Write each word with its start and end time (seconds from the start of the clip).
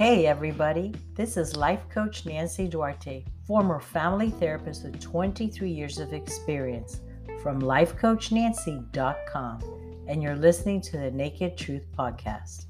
Hey, 0.00 0.26
everybody. 0.26 0.94
This 1.14 1.36
is 1.36 1.58
life 1.58 1.86
coach 1.90 2.24
Nancy 2.24 2.66
Duarte, 2.66 3.22
former 3.46 3.78
family 3.78 4.30
therapist 4.30 4.82
with 4.82 4.98
23 4.98 5.70
years 5.70 5.98
of 5.98 6.14
experience 6.14 7.02
from 7.42 7.60
lifecoachnancy.com, 7.60 10.04
and 10.08 10.22
you're 10.22 10.36
listening 10.36 10.80
to 10.80 10.92
the 10.92 11.10
Naked 11.10 11.58
Truth 11.58 11.84
Podcast, 11.94 12.64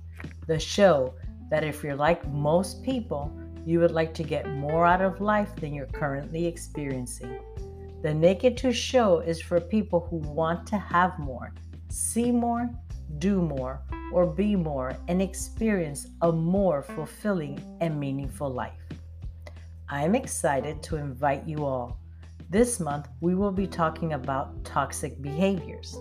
the 0.48 0.58
show 0.58 1.14
that 1.50 1.62
if 1.62 1.84
you're 1.84 1.94
like 1.94 2.28
most 2.30 2.82
people, 2.82 3.32
you 3.64 3.78
would 3.78 3.92
like 3.92 4.12
to 4.14 4.24
get 4.24 4.50
more 4.50 4.84
out 4.84 5.00
of 5.00 5.20
life 5.20 5.54
than 5.54 5.72
you're 5.72 5.86
currently 5.86 6.46
experiencing. 6.46 7.38
The 8.02 8.12
Naked 8.12 8.56
Truth 8.56 8.74
show 8.74 9.20
is 9.20 9.40
for 9.40 9.60
people 9.60 10.04
who 10.10 10.16
want 10.16 10.66
to 10.66 10.78
have 10.78 11.16
more, 11.20 11.52
see 11.90 12.32
more, 12.32 12.68
do 13.18 13.42
more, 13.42 13.82
or 14.12 14.26
be 14.26 14.56
more 14.56 14.96
and 15.08 15.20
experience 15.20 16.06
a 16.22 16.32
more 16.32 16.82
fulfilling 16.82 17.60
and 17.80 17.98
meaningful 17.98 18.52
life. 18.52 18.80
I 19.88 20.04
am 20.04 20.14
excited 20.14 20.82
to 20.84 20.96
invite 20.96 21.46
you 21.46 21.64
all. 21.64 21.98
This 22.48 22.80
month, 22.80 23.08
we 23.20 23.34
will 23.34 23.52
be 23.52 23.66
talking 23.66 24.12
about 24.12 24.64
toxic 24.64 25.20
behaviors. 25.22 25.96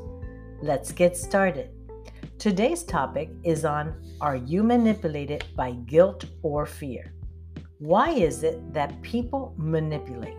Let's 0.61 0.91
get 0.91 1.15
started. 1.15 1.69
Today's 2.37 2.83
topic 2.83 3.29
is 3.43 3.65
on 3.65 3.93
Are 4.21 4.35
you 4.35 4.63
manipulated 4.63 5.43
by 5.55 5.71
guilt 5.71 6.25
or 6.41 6.65
fear? 6.65 7.13
Why 7.79 8.11
is 8.11 8.43
it 8.43 8.73
that 8.73 9.01
people 9.01 9.53
manipulate? 9.57 10.37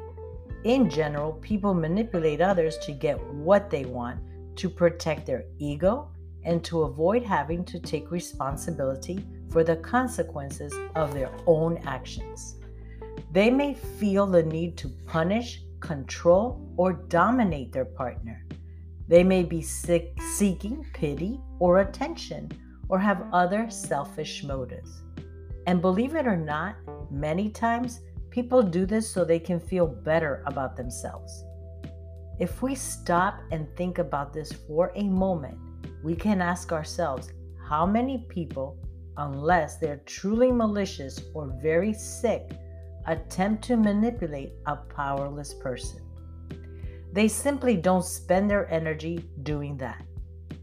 In 0.65 0.91
general, 0.91 1.33
people 1.35 1.75
manipulate 1.75 2.41
others 2.41 2.77
to 2.79 2.93
get 2.93 3.19
what 3.33 3.71
they 3.71 3.85
want, 3.85 4.21
to 4.57 4.69
protect 4.69 5.27
their 5.27 5.45
ego, 5.59 6.11
and 6.45 6.65
to 6.65 6.83
avoid 6.83 7.23
having 7.23 7.65
to 7.65 7.79
take 7.79 8.11
responsibility 8.11 9.25
for 9.51 9.65
the 9.65 9.77
consequences 9.77 10.73
of 10.95 11.13
their 11.13 11.31
own 11.47 11.79
actions. 11.85 12.57
They 13.33 13.51
may 13.51 13.75
feel 13.75 14.27
the 14.27 14.43
need 14.43 14.77
to 14.79 14.89
punish, 15.07 15.63
control, 15.81 16.61
or 16.77 16.93
dominate 16.93 17.73
their 17.73 17.85
partner. 17.85 18.47
They 19.09 19.25
may 19.25 19.43
be 19.43 19.61
sick, 19.61 20.17
seeking 20.37 20.87
pity 20.95 21.41
or 21.59 21.81
attention 21.81 22.51
or 22.89 22.99
have 22.99 23.27
other 23.33 23.71
selfish 23.71 24.45
motives. 24.45 25.03
And 25.67 25.81
believe 25.81 26.15
it 26.15 26.27
or 26.27 26.37
not, 26.37 26.77
many 27.11 27.51
times 27.51 28.01
people 28.31 28.63
do 28.63 28.87
this 28.87 29.09
so 29.09 29.25
they 29.25 29.39
can 29.39 29.61
feel 29.61 29.87
better 29.87 30.43
about 30.47 30.77
themselves. 30.77 31.45
If 32.39 32.63
we 32.63 32.75
stop 32.75 33.41
and 33.53 33.69
think 33.77 33.99
about 33.99 34.33
this 34.33 34.53
for 34.53 34.93
a 34.95 35.05
moment, 35.05 35.59
we 36.03 36.15
can 36.15 36.41
ask 36.41 36.73
ourselves 36.73 37.33
how 37.69 37.87
many 37.87 38.27
people, 38.29 38.77
unless 39.17 39.77
they're 39.77 40.03
truly 40.07 40.51
malicious 40.51 41.21
or 41.35 41.55
very 41.63 41.93
sick, 41.93 42.51
attempt 43.07 43.65
to 43.65 43.77
manipulate 43.77 44.53
a 44.67 44.77
powerless 44.77 45.55
person. 45.55 46.01
They 47.13 47.29
simply 47.29 47.77
don't 47.77 48.05
spend 48.05 48.51
their 48.51 48.71
energy 48.71 49.25
doing 49.43 49.77
that. 49.79 50.03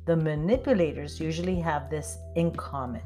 The 0.05 0.15
manipulators 0.15 1.19
usually 1.19 1.59
have 1.59 1.89
this 1.89 2.17
in 2.35 2.51
common. 2.51 3.01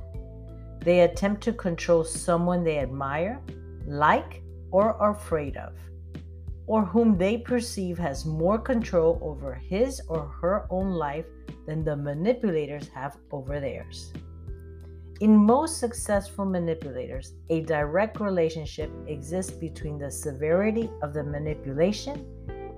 They 0.80 1.02
attempt 1.02 1.42
to 1.44 1.54
control 1.54 2.04
someone 2.04 2.64
they 2.64 2.80
admire, 2.80 3.42
like, 3.88 4.44
or 4.72 4.94
are 4.94 5.12
afraid 5.12 5.58
of, 5.58 5.74
or 6.68 6.86
whom 6.86 7.18
they 7.18 7.38
perceive 7.38 7.98
has 7.98 8.26
more 8.26 8.60
control 8.60 9.20
over 9.22 9.54
his 9.54 10.02
or 10.08 10.28
her 10.42 10.68
own 10.70 10.92
life 10.92 11.26
than 11.66 11.84
the 11.84 11.96
manipulators 11.96 12.88
have 12.90 13.18
over 13.32 13.60
theirs. 13.60 14.14
In 15.22 15.36
most 15.36 15.78
successful 15.78 16.46
manipulators, 16.46 17.34
a 17.50 17.62
direct 17.62 18.20
relationship 18.20 18.90
exists 19.08 19.52
between 19.52 20.00
the 20.00 20.10
severity 20.10 20.90
of 21.04 21.14
the 21.14 21.24
manipulation 21.24 22.26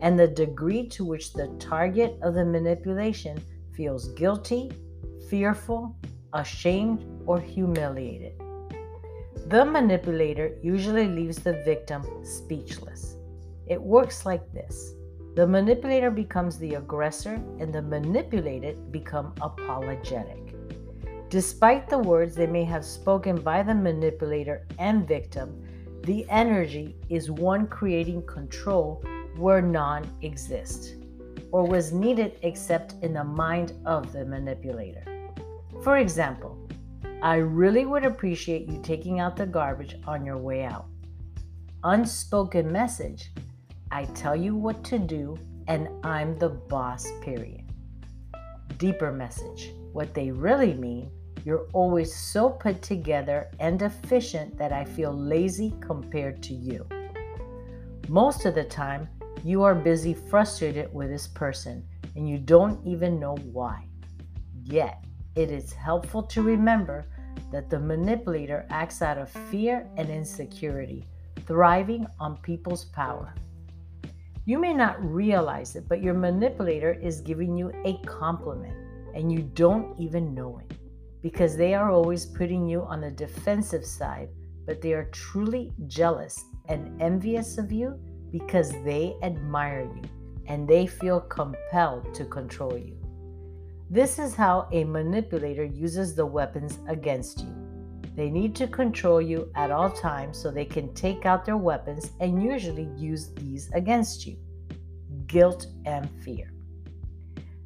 and 0.01 0.19
the 0.19 0.27
degree 0.27 0.85
to 0.89 1.05
which 1.05 1.31
the 1.31 1.47
target 1.57 2.17
of 2.21 2.33
the 2.33 2.43
manipulation 2.43 3.41
feels 3.73 4.09
guilty, 4.09 4.69
fearful, 5.29 5.95
ashamed, 6.33 7.05
or 7.25 7.39
humiliated. 7.39 8.33
The 9.47 9.63
manipulator 9.63 10.57
usually 10.61 11.07
leaves 11.07 11.37
the 11.37 11.63
victim 11.63 12.03
speechless. 12.23 13.15
It 13.67 13.81
works 13.81 14.25
like 14.25 14.51
this 14.51 14.95
the 15.35 15.47
manipulator 15.47 16.11
becomes 16.11 16.59
the 16.59 16.75
aggressor, 16.75 17.41
and 17.59 17.73
the 17.73 17.81
manipulated 17.81 18.91
become 18.91 19.33
apologetic. 19.41 20.53
Despite 21.29 21.89
the 21.89 21.97
words 21.97 22.35
they 22.35 22.45
may 22.45 22.63
have 22.65 22.85
spoken 22.85 23.37
by 23.41 23.63
the 23.63 23.73
manipulator 23.73 24.67
and 24.77 25.07
victim, 25.07 25.63
the 26.03 26.29
energy 26.29 26.95
is 27.09 27.31
one 27.31 27.65
creating 27.65 28.27
control 28.27 29.03
where 29.37 29.61
none 29.61 30.07
exists 30.21 30.93
or 31.51 31.65
was 31.65 31.91
needed 31.91 32.37
except 32.43 32.93
in 33.01 33.13
the 33.13 33.23
mind 33.23 33.73
of 33.85 34.11
the 34.13 34.25
manipulator. 34.25 35.03
For 35.81 35.97
example, 35.97 36.59
I 37.23 37.37
really 37.37 37.85
would 37.85 38.05
appreciate 38.05 38.67
you 38.67 38.79
taking 38.83 39.19
out 39.19 39.35
the 39.35 39.45
garbage 39.47 39.95
on 40.05 40.25
your 40.25 40.37
way 40.37 40.63
out. 40.63 40.85
Unspoken 41.83 42.71
message 42.71 43.31
I 43.93 44.05
tell 44.15 44.35
you 44.35 44.55
what 44.55 44.83
to 44.85 44.97
do, 44.97 45.37
and 45.67 45.87
I'm 46.03 46.35
the 46.39 46.49
boss, 46.49 47.05
period. 47.21 47.61
Deeper 48.79 49.11
message. 49.11 49.71
What 49.91 50.15
they 50.15 50.31
really 50.31 50.73
mean, 50.73 51.11
you're 51.45 51.67
always 51.73 52.15
so 52.15 52.49
put 52.49 52.81
together 52.81 53.51
and 53.59 53.79
efficient 53.83 54.57
that 54.57 54.73
I 54.73 54.83
feel 54.83 55.13
lazy 55.13 55.75
compared 55.79 56.41
to 56.41 56.55
you. 56.55 56.87
Most 58.09 58.45
of 58.45 58.55
the 58.55 58.63
time, 58.63 59.07
you 59.43 59.61
are 59.61 59.75
busy 59.75 60.15
frustrated 60.15 60.91
with 60.91 61.09
this 61.09 61.27
person 61.27 61.87
and 62.15 62.27
you 62.27 62.39
don't 62.39 62.83
even 62.87 63.19
know 63.19 63.35
why. 63.51 63.85
Yet, 64.63 65.05
it 65.35 65.51
is 65.51 65.71
helpful 65.71 66.23
to 66.23 66.41
remember 66.41 67.05
that 67.51 67.69
the 67.69 67.79
manipulator 67.79 68.65
acts 68.71 69.03
out 69.03 69.19
of 69.19 69.29
fear 69.51 69.87
and 69.97 70.09
insecurity, 70.09 71.05
thriving 71.45 72.07
on 72.19 72.37
people's 72.37 72.85
power. 72.85 73.35
You 74.45 74.59
may 74.59 74.73
not 74.73 75.01
realize 75.01 75.77
it, 75.77 75.87
but 75.87 76.03
your 76.03 76.13
manipulator 76.13 76.93
is 76.93 77.21
giving 77.21 77.55
you 77.55 77.71
a 77.85 77.97
compliment 78.05 78.75
and 79.15 79.31
you 79.31 79.39
don't 79.53 79.97
even 79.97 80.33
know 80.33 80.59
it 80.59 80.77
because 81.21 81.55
they 81.55 81.73
are 81.73 81.89
always 81.89 82.25
putting 82.25 82.67
you 82.67 82.81
on 82.81 82.99
the 82.99 83.11
defensive 83.11 83.85
side, 83.85 84.27
but 84.65 84.81
they 84.81 84.91
are 84.91 85.05
truly 85.11 85.71
jealous 85.87 86.43
and 86.67 87.01
envious 87.01 87.57
of 87.57 87.71
you 87.71 87.97
because 88.33 88.71
they 88.83 89.15
admire 89.23 89.89
you 89.95 90.01
and 90.47 90.67
they 90.67 90.87
feel 90.87 91.21
compelled 91.21 92.13
to 92.13 92.25
control 92.25 92.77
you. 92.77 92.97
This 93.89 94.19
is 94.19 94.35
how 94.35 94.67
a 94.73 94.83
manipulator 94.83 95.63
uses 95.63 96.15
the 96.15 96.25
weapons 96.25 96.79
against 96.89 97.39
you. 97.45 97.62
They 98.15 98.29
need 98.29 98.55
to 98.57 98.67
control 98.67 99.21
you 99.21 99.51
at 99.55 99.71
all 99.71 99.89
times 99.89 100.37
so 100.37 100.51
they 100.51 100.65
can 100.65 100.93
take 100.93 101.25
out 101.25 101.45
their 101.45 101.57
weapons 101.57 102.11
and 102.19 102.43
usually 102.43 102.87
use 102.95 103.33
these 103.33 103.71
against 103.73 104.25
you 104.27 104.37
guilt 105.27 105.65
and 105.85 106.09
fear. 106.23 106.53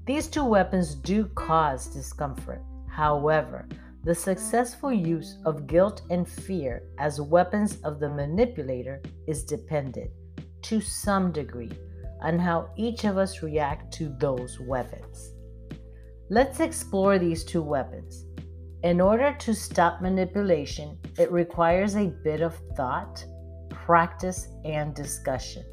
These 0.05 0.27
two 0.27 0.45
weapons 0.45 0.95
do 0.95 1.25
cause 1.35 1.87
discomfort. 1.87 2.61
However, 2.87 3.67
the 4.05 4.15
successful 4.15 4.93
use 4.93 5.37
of 5.45 5.67
guilt 5.67 6.01
and 6.09 6.25
fear 6.25 6.83
as 6.97 7.19
weapons 7.19 7.77
of 7.83 7.99
the 7.99 8.07
manipulator 8.07 9.01
is 9.27 9.43
dependent, 9.43 10.09
to 10.61 10.79
some 10.79 11.33
degree, 11.33 11.71
on 12.21 12.39
how 12.39 12.69
each 12.77 13.03
of 13.03 13.17
us 13.17 13.43
react 13.43 13.93
to 13.95 14.15
those 14.17 14.61
weapons. 14.61 15.33
Let's 16.29 16.61
explore 16.61 17.19
these 17.19 17.43
two 17.43 17.61
weapons. 17.61 18.26
In 18.83 19.01
order 19.01 19.35
to 19.39 19.55
stop 19.55 20.01
manipulation, 20.01 20.99
it 21.17 21.31
requires 21.31 21.95
a 21.95 22.13
bit 22.23 22.41
of 22.41 22.55
thought, 22.75 23.25
practice, 23.69 24.49
and 24.65 24.93
discussion. 24.93 25.65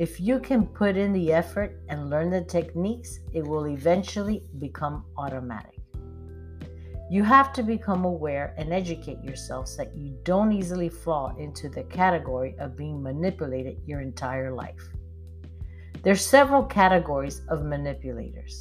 If 0.00 0.20
you 0.20 0.40
can 0.40 0.66
put 0.66 0.96
in 0.96 1.12
the 1.12 1.32
effort 1.32 1.78
and 1.88 2.10
learn 2.10 2.30
the 2.30 2.42
techniques, 2.42 3.20
it 3.32 3.46
will 3.46 3.68
eventually 3.68 4.42
become 4.58 5.04
automatic. 5.16 5.78
You 7.08 7.22
have 7.22 7.52
to 7.52 7.62
become 7.62 8.04
aware 8.04 8.52
and 8.58 8.72
educate 8.72 9.22
yourself 9.22 9.68
so 9.68 9.84
that 9.84 9.96
you 9.96 10.18
don't 10.24 10.50
easily 10.50 10.88
fall 10.88 11.36
into 11.38 11.68
the 11.68 11.84
category 11.84 12.56
of 12.58 12.76
being 12.76 13.00
manipulated 13.00 13.76
your 13.86 14.00
entire 14.00 14.52
life. 14.52 14.88
There's 16.02 16.26
several 16.26 16.64
categories 16.64 17.42
of 17.48 17.62
manipulators. 17.64 18.60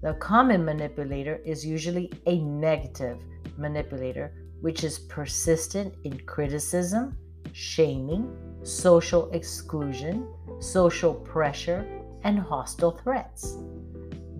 The 0.00 0.14
common 0.14 0.64
manipulator 0.64 1.40
is 1.44 1.66
usually 1.66 2.12
a 2.26 2.38
negative 2.38 3.18
manipulator, 3.56 4.32
which 4.60 4.84
is 4.84 5.00
persistent 5.00 5.94
in 6.04 6.20
criticism, 6.20 7.16
shaming, 7.52 8.36
social 8.62 9.28
exclusion, 9.32 10.28
social 10.60 11.14
pressure, 11.14 11.84
and 12.22 12.38
hostile 12.38 12.92
threats. 12.92 13.56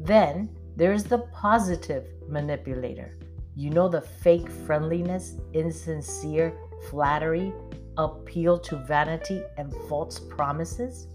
Then 0.02 0.48
there's 0.76 1.02
the 1.02 1.26
positive 1.32 2.06
manipulator. 2.28 3.18
You 3.56 3.70
know, 3.70 3.88
the 3.88 4.00
fake 4.00 4.48
friendliness, 4.48 5.34
insincere, 5.52 6.56
flattery, 6.88 7.52
appeal 7.96 8.60
to 8.60 8.76
vanity, 8.76 9.42
and 9.56 9.74
false 9.88 10.20
promises. 10.20 11.08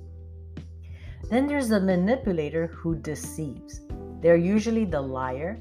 Then 1.29 1.47
there's 1.47 1.69
the 1.69 1.79
manipulator 1.79 2.67
who 2.67 2.95
deceives. 2.95 3.79
They're 4.23 4.37
usually 4.37 4.85
the 4.85 5.01
liar, 5.01 5.59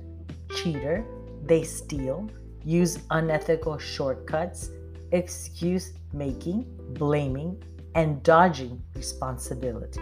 cheater, 0.55 1.05
they 1.45 1.65
steal, 1.65 2.31
use 2.65 3.01
unethical 3.11 3.77
shortcuts, 3.77 4.71
excuse 5.11 5.95
making, 6.13 6.67
blaming, 6.91 7.61
and 7.97 8.23
dodging 8.23 8.81
responsibility. 8.95 10.01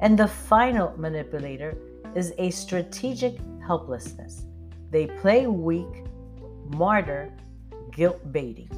And 0.00 0.18
the 0.18 0.28
final 0.28 0.92
manipulator 0.98 1.74
is 2.14 2.34
a 2.36 2.50
strategic 2.50 3.38
helplessness. 3.66 4.44
They 4.90 5.06
play 5.06 5.46
weak, 5.46 6.04
martyr, 6.76 7.32
guilt 7.90 8.20
baiting. 8.32 8.68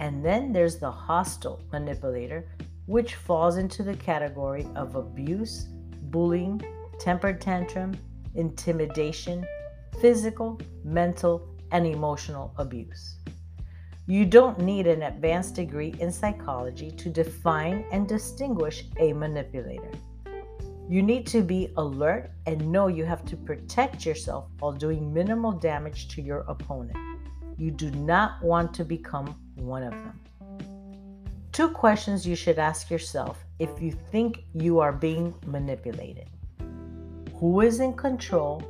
And 0.00 0.24
then 0.24 0.52
there's 0.52 0.80
the 0.80 0.90
hostile 0.90 1.62
manipulator, 1.72 2.48
which 2.86 3.14
falls 3.14 3.56
into 3.56 3.84
the 3.84 3.94
category 3.94 4.66
of 4.74 4.96
abuse, 4.96 5.68
bullying, 6.10 6.60
temper 6.98 7.32
tantrum, 7.32 7.96
intimidation, 8.36 9.44
physical, 10.00 10.60
mental, 10.84 11.48
and 11.72 11.86
emotional 11.86 12.54
abuse. 12.58 13.16
You 14.06 14.24
don't 14.24 14.60
need 14.60 14.86
an 14.86 15.02
advanced 15.02 15.56
degree 15.56 15.94
in 15.98 16.12
psychology 16.12 16.92
to 16.92 17.08
define 17.08 17.84
and 17.90 18.08
distinguish 18.08 18.84
a 19.00 19.12
manipulator. 19.12 19.90
You 20.88 21.02
need 21.02 21.26
to 21.28 21.42
be 21.42 21.72
alert 21.76 22.30
and 22.46 22.70
know 22.70 22.86
you 22.86 23.04
have 23.04 23.24
to 23.24 23.36
protect 23.36 24.06
yourself 24.06 24.46
while 24.60 24.70
doing 24.70 25.12
minimal 25.12 25.50
damage 25.50 26.06
to 26.08 26.22
your 26.22 26.44
opponent. 26.46 26.96
You 27.58 27.72
do 27.72 27.90
not 27.90 28.40
want 28.44 28.72
to 28.74 28.84
become 28.84 29.34
one 29.56 29.82
of 29.82 29.90
them. 29.90 30.20
Two 31.50 31.70
questions 31.70 32.24
you 32.24 32.36
should 32.36 32.60
ask 32.60 32.90
yourself 32.90 33.44
if 33.58 33.80
you 33.80 33.90
think 33.90 34.44
you 34.54 34.78
are 34.78 34.92
being 34.92 35.34
manipulated 35.46 36.28
Who 37.38 37.60
is 37.60 37.80
in 37.80 37.92
control 37.92 38.62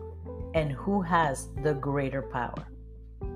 and 0.55 0.73
who 0.73 1.01
has 1.01 1.51
the 1.63 1.75
greater 1.75 2.23
power? 2.23 2.67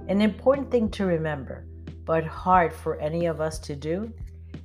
An 0.09 0.21
important 0.21 0.73
thing 0.73 0.91
to 0.91 1.07
remember, 1.07 1.67
but 2.05 2.25
hard 2.25 2.73
for 2.73 2.97
any 2.97 3.27
of 3.27 3.41
us 3.41 3.61
to 3.61 3.77
do, 3.77 4.13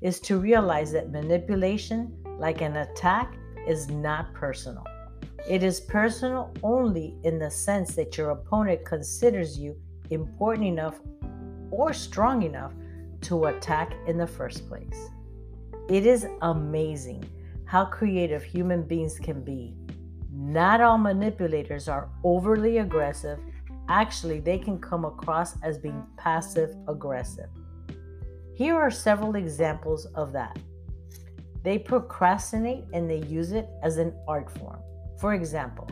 is 0.01 0.19
to 0.21 0.39
realize 0.39 0.91
that 0.91 1.11
manipulation, 1.11 2.17
like 2.39 2.61
an 2.61 2.77
attack, 2.77 3.35
is 3.67 3.89
not 3.89 4.33
personal. 4.33 4.83
It 5.47 5.61
is 5.61 5.81
personal 5.81 6.51
only 6.63 7.15
in 7.23 7.37
the 7.37 7.51
sense 7.51 7.93
that 7.93 8.17
your 8.17 8.31
opponent 8.31 8.83
considers 8.85 9.59
you 9.59 9.79
important 10.09 10.65
enough 10.65 10.99
or 11.69 11.93
strong 11.93 12.41
enough 12.41 12.73
to 13.21 13.45
attack 13.45 13.93
in 14.07 14.17
the 14.17 14.25
first 14.25 14.67
place. 14.67 15.09
It 15.89 16.07
is 16.07 16.25
amazing 16.41 17.23
how 17.65 17.85
creative 17.85 18.43
human 18.43 18.81
beings 18.81 19.19
can 19.19 19.43
be. 19.43 19.75
Not 20.37 20.81
all 20.81 20.97
manipulators 20.97 21.87
are 21.87 22.09
overly 22.25 22.79
aggressive. 22.79 23.39
Actually, 23.87 24.41
they 24.41 24.57
can 24.57 24.79
come 24.79 25.05
across 25.05 25.55
as 25.63 25.77
being 25.77 26.03
passive 26.17 26.75
aggressive. 26.89 27.47
Here 28.53 28.75
are 28.75 28.91
several 28.91 29.35
examples 29.35 30.07
of 30.07 30.33
that. 30.33 30.59
They 31.63 31.79
procrastinate 31.79 32.83
and 32.93 33.09
they 33.09 33.23
use 33.27 33.53
it 33.53 33.69
as 33.81 33.97
an 33.97 34.13
art 34.27 34.51
form. 34.57 34.79
For 35.19 35.33
example, 35.33 35.89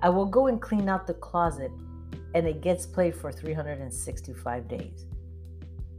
I 0.00 0.08
will 0.08 0.26
go 0.26 0.46
and 0.46 0.60
clean 0.60 0.88
out 0.88 1.06
the 1.06 1.14
closet 1.14 1.70
and 2.34 2.48
it 2.48 2.62
gets 2.62 2.86
played 2.86 3.14
for 3.14 3.30
365 3.30 4.68
days 4.68 5.04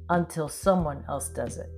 until 0.10 0.50
someone 0.50 1.06
else 1.08 1.30
does 1.30 1.58
it. 1.58 1.70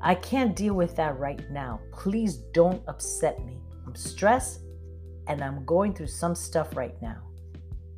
I 0.00 0.14
can't 0.14 0.54
deal 0.54 0.74
with 0.74 0.94
that 0.94 1.18
right 1.18 1.42
now. 1.50 1.80
Please 1.92 2.36
don't 2.54 2.82
upset 2.86 3.44
me. 3.44 3.58
I'm 3.84 3.96
stressed 3.96 4.60
and 5.28 5.44
I'm 5.44 5.64
going 5.64 5.94
through 5.94 6.08
some 6.08 6.34
stuff 6.34 6.76
right 6.76 7.00
now. 7.00 7.22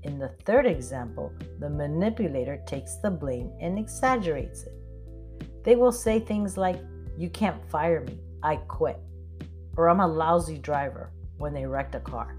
In 0.03 0.19
the 0.19 0.35
third 0.45 0.67
example, 0.67 1.33
the 1.59 1.71
manipulator 1.71 2.61
takes 2.67 2.97
the 2.97 3.11
blame 3.11 3.53
and 3.61 3.79
exaggerates 3.79 4.65
it. 4.65 4.73
They 5.65 5.77
will 5.77 5.93
say 5.93 6.21
things 6.21 6.57
like, 6.57 6.81
You 7.17 7.31
can't 7.31 7.71
fire 7.71 8.01
me. 8.01 8.19
I 8.43 8.57
quit. 8.57 8.99
Or 9.77 9.89
I'm 9.89 10.01
a 10.01 10.07
lousy 10.07 10.59
driver 10.59 11.13
when 11.39 11.55
they 11.55 11.67
wrecked 11.67 11.95
a 11.95 12.01
car. 12.01 12.37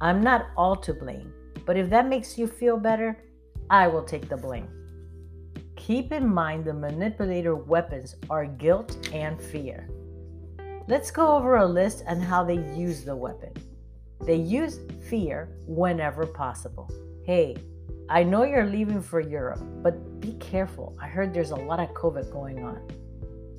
I'm 0.00 0.20
not 0.20 0.48
all 0.56 0.76
to 0.76 0.92
blame, 0.92 1.32
but 1.64 1.76
if 1.76 1.88
that 1.90 2.08
makes 2.08 2.36
you 2.36 2.46
feel 2.46 2.76
better, 2.76 3.16
I 3.70 3.86
will 3.86 4.02
take 4.02 4.28
the 4.28 4.36
blame. 4.36 4.68
Keep 5.76 6.12
in 6.12 6.26
mind 6.26 6.64
the 6.64 6.74
manipulator 6.74 7.54
weapons 7.54 8.16
are 8.28 8.44
guilt 8.44 9.08
and 9.12 9.40
fear. 9.40 9.88
Let's 10.88 11.12
go 11.12 11.36
over 11.36 11.56
a 11.56 11.66
list 11.66 12.02
on 12.08 12.20
how 12.20 12.42
they 12.44 12.58
use 12.76 13.04
the 13.04 13.14
weapon. 13.14 13.52
They 14.24 14.36
use 14.36 14.80
fear 15.08 15.48
whenever 15.66 16.26
possible. 16.26 16.88
Hey, 17.24 17.56
I 18.08 18.22
know 18.22 18.44
you're 18.44 18.66
leaving 18.66 19.02
for 19.02 19.20
Europe, 19.20 19.60
but 19.82 20.20
be 20.20 20.34
careful. 20.34 20.96
I 21.00 21.08
heard 21.08 21.34
there's 21.34 21.50
a 21.50 21.56
lot 21.56 21.80
of 21.80 21.88
COVID 21.90 22.30
going 22.30 22.64
on. 22.64 22.86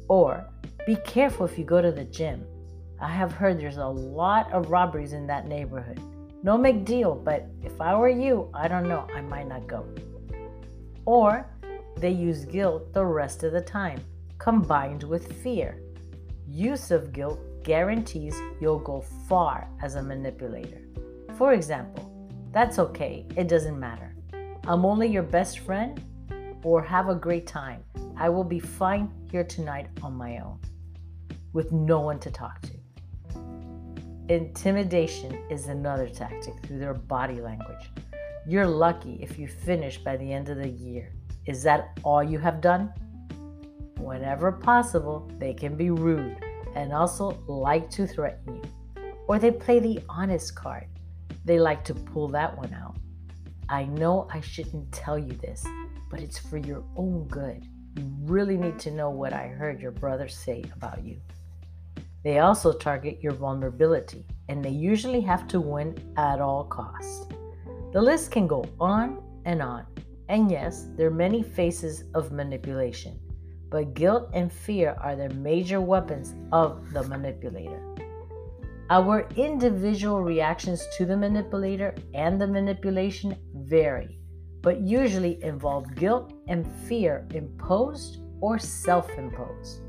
Or 0.07 0.45
be 0.86 0.95
careful 0.95 1.45
if 1.45 1.57
you 1.57 1.65
go 1.65 1.81
to 1.81 1.92
the 1.92 2.06
gym. 2.06 2.45
I 3.01 3.10
have 3.10 3.33
heard 3.33 3.60
there's 3.60 3.77
a 3.77 3.86
lot 3.86 4.51
of 4.54 4.69
robberies 4.69 5.13
in 5.13 5.27
that 5.27 5.48
neighborhood. 5.48 6.00
No 6.44 6.57
big 6.57 6.86
deal, 6.86 7.15
but 7.15 7.48
if 7.62 7.81
I 7.81 7.95
were 7.95 8.10
you, 8.10 8.50
I 8.54 8.68
don't 8.68 8.88
know, 8.88 9.07
I 9.15 9.21
might 9.21 9.48
not 9.48 9.68
go. 9.68 9.86
Or 11.06 11.45
they 11.98 12.12
use 12.12 12.45
guilt 12.45 12.94
the 12.94 13.06
rest 13.06 13.44
of 13.44 13.51
the 13.51 13.62
time, 13.62 14.00
combined 14.38 15.04
with 15.04 15.42
fear. 15.42 15.81
Use 16.48 16.92
of 16.92 17.12
guilt 17.12 17.39
guarantees 17.63 18.36
you'll 18.60 18.80
go 18.80 19.01
far 19.27 19.69
as 19.81 19.95
a 19.95 20.04
manipulator. 20.04 20.81
For 21.38 21.54
example, 21.54 22.10
that's 22.51 22.77
okay, 22.80 23.25
it 23.36 23.48
doesn't 23.48 23.80
matter. 23.80 24.15
I'm 24.68 24.86
only 24.86 25.07
your 25.07 25.24
best 25.24 25.60
friend, 25.60 26.01
or 26.63 26.81
have 26.81 27.10
a 27.10 27.15
great 27.15 27.48
time. 27.48 27.83
I 28.18 28.30
will 28.30 28.44
be 28.44 28.60
fine 28.60 29.12
here 29.31 29.44
tonight 29.44 29.88
on 30.01 30.15
my 30.15 30.38
own 30.38 30.60
with 31.51 31.71
no 31.71 32.00
one 32.00 32.19
to 32.19 32.31
talk 32.31 32.62
to. 32.62 32.71
Intimidation 34.30 35.38
is 35.50 35.68
another 35.68 36.07
tactic 36.07 36.54
through 36.65 36.80
their 36.80 36.94
body 36.94 37.42
language. 37.42 37.92
You're 38.48 38.67
lucky 38.67 39.20
if 39.22 39.38
you 39.38 39.48
finish 39.48 39.98
by 39.98 40.17
the 40.17 40.32
end 40.32 40.50
of 40.50 40.58
the 40.58 40.70
year. 40.70 41.13
Is 41.46 41.63
that 41.63 41.98
all 42.03 42.24
you 42.24 42.39
have 42.39 42.62
done? 42.62 42.93
Whenever 43.98 44.51
possible, 44.51 45.29
they 45.39 45.53
can 45.53 45.75
be 45.75 45.89
rude 45.89 46.42
and 46.75 46.94
also 46.94 47.42
like 47.48 47.89
to 47.92 48.08
threaten 48.08 48.56
you. 48.56 49.03
Or 49.27 49.39
they 49.39 49.51
play 49.51 49.80
the 49.80 50.00
honest 50.10 50.56
card. 50.56 50.88
They 51.46 51.60
like 51.60 51.84
to 51.86 51.94
pull 51.94 52.27
that 52.30 52.58
one 52.58 52.74
out. 52.74 52.96
I 53.70 53.86
know 53.86 54.27
I 54.32 54.42
shouldn't 54.42 54.92
tell 54.92 55.18
you 55.18 55.34
this, 55.34 55.65
but 56.10 56.20
it's 56.20 56.38
for 56.38 56.58
your 56.58 56.84
own 56.96 57.27
good. 57.27 57.65
You 57.98 58.12
really 58.22 58.58
need 58.58 58.80
to 58.80 58.92
know 58.92 59.10
what 59.10 59.34
I 59.34 59.48
heard 59.48 59.82
your 59.82 59.92
brother 59.92 60.27
say 60.27 60.63
about 60.75 61.03
you. 61.03 61.20
They 62.24 62.39
also 62.39 62.72
target 62.72 63.22
your 63.22 63.34
vulnerability, 63.34 64.25
and 64.48 64.63
they 64.63 64.70
usually 64.70 65.22
have 65.22 65.48
to 65.50 65.60
win 65.60 65.98
at 66.18 66.39
all 66.39 66.63
costs. 66.63 67.27
The 67.92 68.01
list 68.01 68.32
can 68.32 68.48
go 68.48 68.65
on 68.80 69.22
and 69.46 69.62
on. 69.62 69.86
And 70.30 70.50
yes, 70.50 70.88
there 70.96 71.08
are 71.08 71.12
many 71.12 71.44
faces 71.44 72.06
of 72.13 72.32
manipulation, 72.32 73.20
but 73.74 73.96
guilt 73.96 74.30
and 74.34 74.53
fear 74.53 74.96
are 75.01 75.15
the 75.15 75.30
major 75.30 75.82
weapons 75.82 76.36
of 76.51 76.94
the 76.94 77.01
manipulator. 77.06 77.82
Our 78.92 79.27
individual 79.36 80.22
reactions 80.22 80.86
to 80.96 81.08
the 81.08 81.18
manipulator 81.18 81.96
and 82.13 82.39
the 82.39 82.46
manipulation 82.46 83.36
vary, 83.56 84.20
but 84.62 84.82
usually 84.82 85.44
involve 85.44 85.96
guilt 85.96 86.34
and 86.48 86.68
fear 86.88 87.27
imposed 87.34 88.20
or 88.42 88.60
self 88.60 89.10
imposed. 89.18 89.82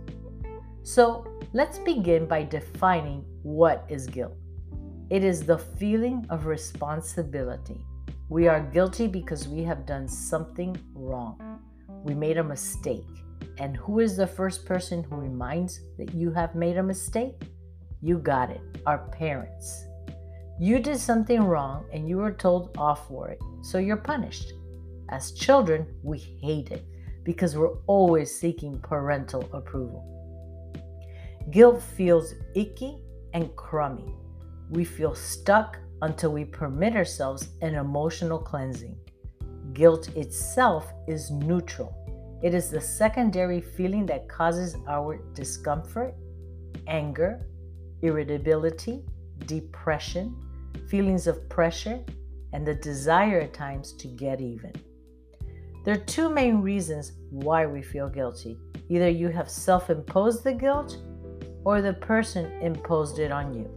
So 0.83 1.27
let's 1.53 1.79
begin 1.79 2.25
by 2.25 2.45
defining 2.45 3.23
what 3.43 3.85
is 3.91 4.07
guilt. 4.07 4.39
It 5.11 5.23
is 5.23 5.43
the 5.43 5.59
feeling 5.59 6.25
of 6.31 6.47
responsibility. 6.47 7.85
We 8.31 8.49
are 8.49 8.61
guilty 8.61 9.09
because 9.09 9.47
we 9.47 9.63
have 9.65 9.85
done 9.85 10.09
something 10.09 10.75
wrong. 10.95 11.61
We 12.03 12.15
made 12.15 12.39
a 12.39 12.45
mistake. 12.45 13.24
And 13.59 13.77
who 13.77 14.01
is 14.01 14.17
the 14.17 14.27
first 14.27 14.67
person 14.67 15.05
who 15.05 15.17
reminds 15.17 15.81
that 15.99 16.15
you 16.15 16.33
have 16.33 16.55
made 16.55 16.77
a 16.77 16.83
mistake? 16.83 17.43
You 18.01 18.19
got 18.19 18.51
it, 18.51 18.61
our 18.87 18.99
parents. 19.11 19.87
You 20.61 20.79
did 20.79 20.99
something 20.99 21.43
wrong 21.43 21.85
and 21.93 22.09
you 22.09 22.19
were 22.19 22.33
told 22.33 22.77
off 22.77 23.09
for 23.09 23.29
it, 23.29 23.41
so 23.63 23.79
you're 23.79 23.97
punished. 23.97 24.53
As 25.09 25.33
children, 25.33 25.87
we 26.03 26.19
hate 26.19 26.71
it 26.71 26.85
because 27.25 27.57
we're 27.57 27.77
always 27.87 28.35
seeking 28.35 28.79
parental 28.81 29.49
approval. 29.53 30.11
Guilt 31.51 31.83
feels 31.83 32.35
icky 32.55 32.99
and 33.33 33.55
crummy. 33.57 34.15
We 34.71 34.85
feel 34.85 35.15
stuck 35.15 35.79
until 36.03 36.33
we 36.33 36.45
permit 36.45 36.97
ourselves 36.97 37.49
an 37.63 37.75
emotional 37.75 38.39
cleansing. 38.39 38.97
Guilt 39.73 40.09
itself 40.17 40.93
is 41.09 41.31
neutral. 41.31 42.04
It 42.45 42.53
is 42.53 42.69
the 42.69 42.79
secondary 42.79 43.63
feeling 43.63 44.05
that 44.05 44.29
causes 44.29 44.77
our 44.87 45.17
discomfort, 45.33 46.15
anger, 46.87 47.41
irritability, 48.03 49.03
depression, 49.47 50.37
feelings 50.87 51.27
of 51.27 51.49
pressure, 51.49 52.05
and 52.53 52.67
the 52.67 52.75
desire 52.75 53.41
at 53.41 53.55
times 53.55 53.95
to 53.95 54.09
get 54.09 54.43
even. 54.43 54.73
There 55.87 55.95
are 55.95 56.05
two 56.05 56.29
main 56.29 56.61
reasons 56.61 57.13
why 57.31 57.65
we 57.65 57.81
feel 57.81 58.11
guilty. 58.11 58.59
Either 58.91 59.09
you 59.09 59.31
have 59.31 59.49
self 59.49 59.89
imposed 59.89 60.45
the 60.45 60.53
guilt, 60.53 60.99
or 61.65 61.81
the 61.81 61.95
person 61.95 62.53
imposed 62.61 63.21
it 63.21 63.33
on 63.33 63.55
you. 63.55 63.71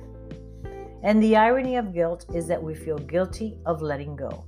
And 1.03 1.23
the 1.23 1.37
irony 1.37 1.77
of 1.77 1.93
guilt 1.93 2.25
is 2.35 2.47
that 2.47 2.61
we 2.61 2.75
feel 2.75 2.97
guilty 2.97 3.59
of 3.65 3.81
letting 3.81 4.17
go. 4.17 4.43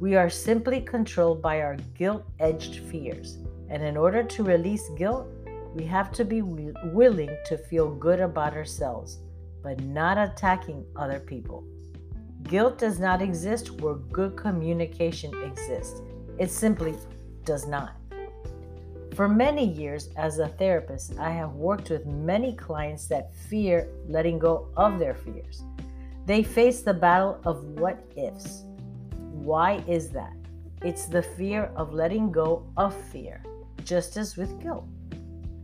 We 0.00 0.14
are 0.14 0.30
simply 0.30 0.80
controlled 0.80 1.42
by 1.42 1.60
our 1.60 1.76
guilt 1.96 2.24
edged 2.38 2.76
fears. 2.84 3.38
And 3.68 3.82
in 3.82 3.96
order 3.96 4.22
to 4.22 4.44
release 4.44 4.88
guilt, 4.96 5.26
we 5.74 5.84
have 5.86 6.12
to 6.12 6.24
be 6.24 6.40
willing 6.42 7.36
to 7.46 7.58
feel 7.58 7.94
good 7.94 8.20
about 8.20 8.54
ourselves, 8.54 9.18
but 9.60 9.80
not 9.80 10.16
attacking 10.16 10.86
other 10.94 11.18
people. 11.18 11.64
Guilt 12.44 12.78
does 12.78 13.00
not 13.00 13.20
exist 13.20 13.72
where 13.80 13.94
good 13.94 14.36
communication 14.36 15.34
exists. 15.42 16.00
It 16.38 16.52
simply 16.52 16.94
does 17.44 17.66
not. 17.66 17.96
For 19.16 19.28
many 19.28 19.66
years 19.66 20.10
as 20.16 20.38
a 20.38 20.46
therapist, 20.46 21.18
I 21.18 21.30
have 21.30 21.54
worked 21.54 21.90
with 21.90 22.06
many 22.06 22.52
clients 22.54 23.08
that 23.08 23.34
fear 23.34 23.88
letting 24.06 24.38
go 24.38 24.68
of 24.76 25.00
their 25.00 25.14
fears. 25.14 25.64
They 26.24 26.44
face 26.44 26.82
the 26.82 26.94
battle 26.94 27.40
of 27.44 27.64
what 27.80 27.98
ifs. 28.14 28.62
Why 29.42 29.84
is 29.86 30.10
that? 30.10 30.32
It's 30.82 31.06
the 31.06 31.22
fear 31.22 31.70
of 31.76 31.94
letting 31.94 32.32
go 32.32 32.66
of 32.76 32.94
fear, 32.94 33.42
just 33.84 34.16
as 34.16 34.36
with 34.36 34.60
guilt. 34.60 34.84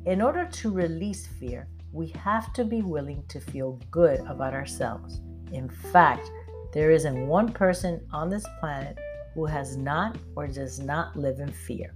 In 0.07 0.23
order 0.23 0.45
to 0.45 0.71
release 0.71 1.27
fear, 1.27 1.67
we 1.93 2.09
have 2.09 2.53
to 2.53 2.65
be 2.65 2.83
willing 2.83 3.25
to 3.29 3.41
feel 3.41 3.81
good 3.91 4.21
about 4.21 4.55
ourselves. 4.55 5.21
In 5.53 5.69
fact, 5.69 6.31
there 6.73 6.93
isn't 6.93 7.27
one 7.27 7.53
person 7.53 8.01
on 8.13 8.31
this 8.31 8.47
planet 8.61 8.99
who 9.35 9.45
has 9.45 9.77
not 9.77 10.17
or 10.37 10.47
does 10.47 10.79
not 10.79 11.17
live 11.17 11.41
in 11.41 11.51
fear. 11.51 11.95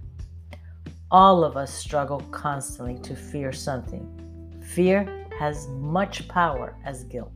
All 1.11 1.43
of 1.43 1.57
us 1.57 1.73
struggle 1.73 2.19
constantly 2.31 2.99
to 2.99 3.15
fear 3.15 3.51
something. 3.51 4.05
Fear 4.61 5.27
has 5.39 5.67
much 5.69 6.27
power 6.27 6.75
as 6.83 7.05
guilt. 7.05 7.31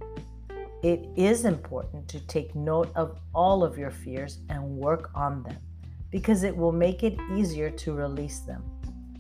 It 0.84 1.08
is 1.16 1.46
important 1.46 2.10
to 2.10 2.20
take 2.28 2.54
note 2.56 2.92
of 2.96 3.18
all 3.34 3.64
of 3.64 3.78
your 3.78 3.90
fears 3.90 4.40
and 4.50 4.62
work 4.62 5.12
on 5.16 5.42
them 5.44 5.56
because 6.12 6.44
it 6.44 6.56
will 6.56 6.74
make 6.74 7.04
it 7.04 7.18
easier 7.34 7.70
to 7.70 7.94
release 7.94 8.42
them. 8.42 8.62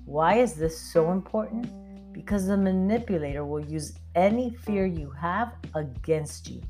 Why 0.03 0.39
is 0.39 0.55
this 0.55 0.77
so 0.77 1.11
important? 1.11 1.69
Because 2.11 2.47
the 2.47 2.57
manipulator 2.57 3.45
will 3.45 3.63
use 3.63 3.93
any 4.13 4.49
fear 4.49 4.85
you 4.85 5.09
have 5.11 5.53
against 5.73 6.49
you. 6.49 6.61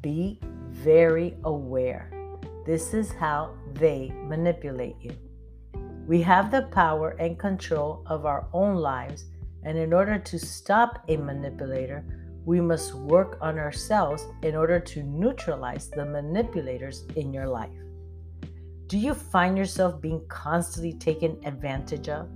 Be 0.00 0.40
very 0.70 1.36
aware. 1.44 2.10
This 2.66 2.94
is 2.94 3.12
how 3.12 3.54
they 3.74 4.12
manipulate 4.24 4.96
you. 5.00 5.12
We 6.08 6.20
have 6.22 6.50
the 6.50 6.62
power 6.62 7.10
and 7.20 7.38
control 7.38 8.02
of 8.06 8.26
our 8.26 8.48
own 8.52 8.74
lives, 8.74 9.24
and 9.62 9.78
in 9.78 9.92
order 9.92 10.18
to 10.18 10.36
stop 10.36 11.04
a 11.06 11.16
manipulator, 11.16 12.04
we 12.44 12.60
must 12.60 12.94
work 12.94 13.38
on 13.40 13.58
ourselves 13.58 14.26
in 14.42 14.56
order 14.56 14.80
to 14.80 15.02
neutralize 15.02 15.88
the 15.88 16.04
manipulators 16.04 17.04
in 17.16 17.32
your 17.32 17.46
life. 17.46 17.70
Do 18.88 18.98
you 18.98 19.14
find 19.14 19.56
yourself 19.56 20.00
being 20.00 20.20
constantly 20.28 20.92
taken 20.92 21.38
advantage 21.44 22.08
of? 22.08 22.28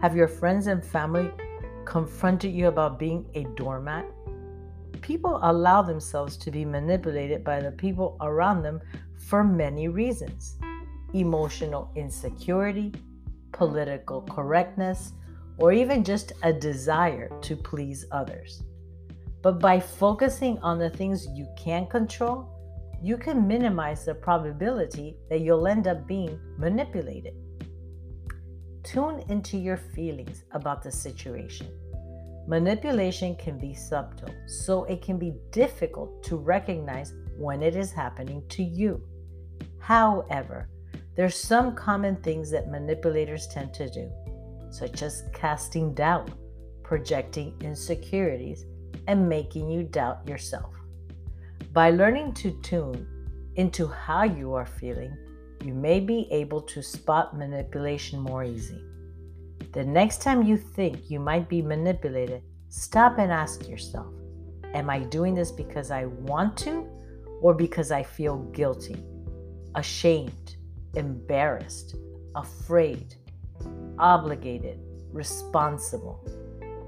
Have 0.00 0.16
your 0.16 0.28
friends 0.28 0.66
and 0.66 0.84
family 0.84 1.30
confronted 1.84 2.52
you 2.52 2.68
about 2.68 2.98
being 2.98 3.26
a 3.34 3.44
doormat? 3.54 4.06
People 5.02 5.38
allow 5.42 5.82
themselves 5.82 6.36
to 6.38 6.50
be 6.50 6.64
manipulated 6.64 7.44
by 7.44 7.60
the 7.60 7.70
people 7.72 8.16
around 8.20 8.62
them 8.62 8.80
for 9.16 9.44
many 9.44 9.88
reasons 9.88 10.56
emotional 11.12 11.90
insecurity, 11.96 12.92
political 13.52 14.22
correctness, 14.22 15.12
or 15.58 15.72
even 15.72 16.04
just 16.04 16.32
a 16.44 16.52
desire 16.52 17.30
to 17.40 17.56
please 17.56 18.06
others. 18.12 18.62
But 19.42 19.58
by 19.58 19.80
focusing 19.80 20.58
on 20.58 20.78
the 20.78 20.90
things 20.90 21.26
you 21.34 21.46
can 21.56 21.86
control, 21.86 22.48
you 23.02 23.16
can 23.16 23.48
minimize 23.48 24.04
the 24.04 24.14
probability 24.14 25.16
that 25.30 25.40
you'll 25.40 25.66
end 25.66 25.88
up 25.88 26.06
being 26.06 26.38
manipulated. 26.58 27.34
Tune 28.82 29.24
into 29.28 29.56
your 29.56 29.78
feelings 29.78 30.44
about 30.52 30.82
the 30.82 30.90
situation. 30.90 31.68
Manipulation 32.46 33.36
can 33.36 33.58
be 33.58 33.74
subtle, 33.74 34.34
so 34.46 34.84
it 34.84 35.00
can 35.00 35.18
be 35.18 35.34
difficult 35.52 36.22
to 36.24 36.36
recognize 36.36 37.14
when 37.38 37.62
it 37.62 37.76
is 37.76 37.92
happening 37.92 38.42
to 38.48 38.62
you. 38.62 39.00
However, 39.78 40.68
there's 41.16 41.36
some 41.36 41.74
common 41.74 42.16
things 42.16 42.50
that 42.50 42.70
manipulators 42.70 43.46
tend 43.48 43.72
to 43.74 43.88
do, 43.88 44.10
such 44.70 45.02
as 45.02 45.24
casting 45.32 45.94
doubt, 45.94 46.30
projecting 46.82 47.54
insecurities, 47.60 48.64
and 49.10 49.28
making 49.28 49.68
you 49.68 49.82
doubt 49.82 50.20
yourself. 50.24 50.72
By 51.72 51.90
learning 51.90 52.32
to 52.34 52.52
tune 52.62 53.08
into 53.56 53.88
how 53.88 54.22
you 54.22 54.54
are 54.54 54.64
feeling, 54.64 55.12
you 55.64 55.74
may 55.74 55.98
be 55.98 56.28
able 56.30 56.60
to 56.62 56.80
spot 56.80 57.36
manipulation 57.36 58.20
more 58.20 58.44
easy. 58.44 58.84
The 59.72 59.84
next 59.84 60.22
time 60.22 60.44
you 60.44 60.56
think 60.56 61.10
you 61.10 61.18
might 61.18 61.48
be 61.48 61.60
manipulated, 61.60 62.42
stop 62.68 63.18
and 63.18 63.32
ask 63.32 63.68
yourself 63.68 64.14
Am 64.74 64.88
I 64.88 65.00
doing 65.00 65.34
this 65.34 65.50
because 65.50 65.90
I 65.90 66.04
want 66.04 66.56
to 66.58 66.88
or 67.42 67.52
because 67.52 67.90
I 67.90 68.04
feel 68.04 68.36
guilty, 68.52 68.96
ashamed, 69.74 70.54
embarrassed, 70.94 71.96
afraid, 72.36 73.16
obligated, 73.98 74.78
responsible? 75.12 76.24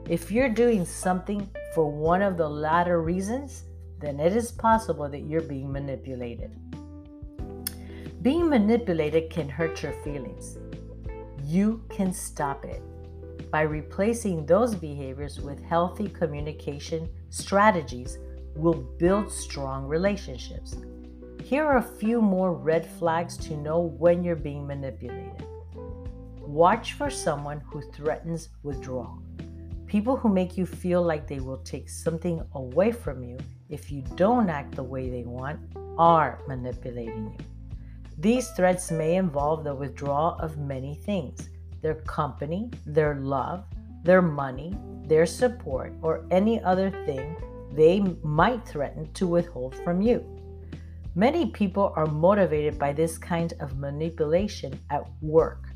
If 0.09 0.31
you're 0.31 0.49
doing 0.49 0.85
something 0.85 1.49
for 1.75 1.91
one 1.91 2.23
of 2.23 2.37
the 2.37 2.49
latter 2.49 3.01
reasons, 3.01 3.65
then 4.01 4.21
it 4.21 4.37
is 4.37 4.53
possible 4.53 5.09
that 5.09 5.21
you're 5.21 5.41
being 5.41 5.73
manipulated. 5.73 6.51
Being 8.23 8.49
manipulated 8.49 9.31
can 9.31 9.49
hurt 9.49 9.83
your 9.83 9.93
feelings. 10.05 10.59
You 11.45 11.83
can 11.89 12.13
stop 12.13 12.65
it 12.65 12.83
by 13.51 13.63
replacing 13.63 14.47
those 14.47 14.75
behaviors 14.75 15.41
with 15.41 15.63
healthy 15.63 16.09
communication 16.09 17.09
strategies 17.29 18.19
will 18.57 18.87
build 18.99 19.31
strong 19.31 19.87
relationships. 19.87 20.77
Here 21.45 21.65
are 21.65 21.77
a 21.77 21.83
few 21.83 22.23
more 22.23 22.55
red 22.55 22.87
flags 22.99 23.37
to 23.39 23.57
know 23.57 23.81
when 23.81 24.25
you're 24.25 24.37
being 24.37 24.67
manipulated. 24.67 25.47
Watch 26.41 26.95
for 26.95 27.11
someone 27.11 27.61
who 27.61 27.83
threatens 27.93 28.49
withdrawal. 28.63 29.22
People 29.93 30.17
who 30.17 30.31
make 30.31 30.57
you 30.57 30.65
feel 30.65 31.03
like 31.03 31.29
they 31.29 31.41
will 31.41 31.59
take 31.59 31.87
something 31.87 32.43
away 32.55 32.93
from 32.93 33.23
you 33.23 33.37
if 33.69 33.93
you 33.93 34.01
don't 34.17 34.49
act 34.49 34.75
the 34.75 34.83
way 34.83 35.11
they 35.11 35.25
want 35.25 35.61
are 35.99 36.41
manipulating 36.49 37.37
you. 37.39 37.45
These 38.17 38.49
threats 38.53 38.91
may 38.91 39.17
involve 39.17 39.65
the 39.65 39.75
withdrawal 39.75 40.39
of 40.41 40.57
many 40.57 40.95
things 40.95 41.51
their 41.83 41.97
company, 41.97 42.71
their 42.87 43.17
love, 43.17 43.67
their 44.03 44.23
money, 44.23 44.75
their 45.09 45.27
support, 45.27 45.93
or 46.01 46.25
any 46.31 46.59
other 46.63 46.91
thing 47.05 47.37
they 47.73 48.01
might 48.23 48.67
threaten 48.67 49.13
to 49.13 49.27
withhold 49.27 49.75
from 49.85 50.01
you. 50.01 50.25
Many 51.15 51.51
people 51.51 51.93
are 51.97 52.07
motivated 52.07 52.79
by 52.79 52.95
this 52.95 53.19
kind 53.19 53.53
of 53.61 53.77
manipulation 53.77 54.81
at 54.89 55.05
work, 55.21 55.69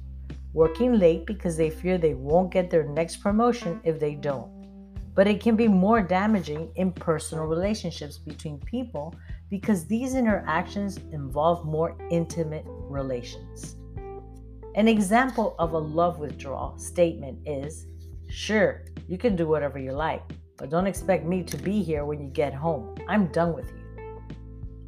working 0.57 0.99
late 0.99 1.27
because 1.27 1.55
they 1.55 1.69
fear 1.69 1.99
they 1.99 2.15
won't 2.15 2.51
get 2.51 2.71
their 2.71 2.85
next 2.85 3.17
promotion 3.17 3.79
if 3.85 4.01
they 4.01 4.15
don't. 4.15 4.51
But 5.15 5.27
it 5.27 5.43
can 5.43 5.55
be 5.55 5.69
more 5.69 6.01
damaging 6.01 6.73
in 6.77 6.93
personal 6.93 7.45
relationships 7.45 8.17
between 8.17 8.59
people 8.61 9.15
because 9.51 9.85
these 9.85 10.15
interactions 10.15 10.97
involve 11.13 11.67
more 11.67 11.95
intimate 12.11 12.65
relations. 12.67 13.77
An 14.77 14.89
example 14.89 15.57
of 15.59 15.73
a 15.73 15.79
love 15.79 16.19
withdrawal 16.19 16.79
statement 16.79 17.39
is 17.47 17.87
Sure, 18.31 18.83
you 19.09 19.19
can 19.19 19.37
do 19.37 19.47
whatever 19.47 19.79
you 19.79 19.93
like, 19.93 20.23
but 20.57 20.71
don't 20.71 20.87
expect 20.87 21.27
me 21.27 21.43
to 21.43 21.59
be 21.59 21.83
here 21.83 22.07
when 22.07 22.19
you 22.19 22.29
get 22.29 22.55
home. 22.55 22.95
I'm 23.09 23.27
done 23.27 23.55
with 23.55 23.71
you. 23.73 23.85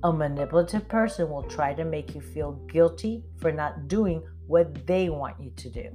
A 0.03 0.13
manipulative 0.13 0.89
person 0.89 1.29
will 1.29 1.43
try 1.43 1.75
to 1.75 1.85
make 1.85 2.15
you 2.15 2.23
feel 2.23 2.53
guilty 2.73 3.23
for 3.37 3.53
not 3.53 3.87
doing 3.87 4.23
what 4.49 4.87
they 4.87 5.09
want 5.09 5.37
you 5.41 5.53
to 5.57 5.71
do. 5.71 5.89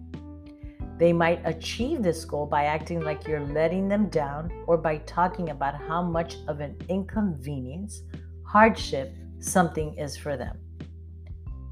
They 0.98 1.12
might 1.12 1.42
achieve 1.44 2.02
this 2.02 2.24
goal 2.24 2.46
by 2.46 2.66
acting 2.66 3.02
like 3.02 3.28
you're 3.28 3.46
letting 3.48 3.90
them 3.90 4.10
down 4.10 4.52
or 4.68 4.78
by 4.78 4.98
talking 5.00 5.50
about 5.50 5.76
how 5.76 6.02
much 6.02 6.38
of 6.48 6.60
an 6.60 6.78
inconvenience 6.88 8.04
hardship 8.46 9.14
something 9.40 9.98
is 9.98 10.16
for 10.16 10.38
them. 10.38 10.58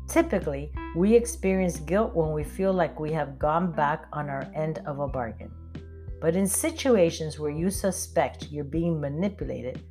Typically, 0.09 0.73
we 0.95 1.13
experience 1.13 1.79
guilt 1.79 2.13
when 2.13 2.33
we 2.33 2.43
feel 2.43 2.73
like 2.73 3.00
we 3.00 3.11
have 3.13 3.39
gone 3.39 3.71
back 3.71 4.07
on 4.11 4.29
our 4.29 4.51
end 4.55 4.81
of 4.85 5.00
a 5.00 5.07
bargain. 5.07 5.51
But 6.19 6.35
in 6.35 6.45
situations 6.45 7.39
where 7.39 7.51
you 7.51 7.69
suspect 7.69 8.51
you're 8.51 8.63
being 8.65 9.00
manipulated, 9.00 9.83